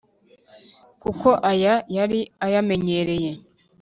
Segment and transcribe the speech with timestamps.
[1.01, 3.31] kuko aya yari ayamenyereye